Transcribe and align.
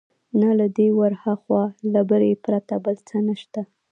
نه 0.39 0.49
له 0.59 0.65
دې 0.77 0.87
ورهاخوا، 0.99 1.63
له 1.93 2.01
بري 2.09 2.31
پرته 2.45 2.75
بل 2.85 2.95
څه 3.07 3.17
نشته. 3.27 3.61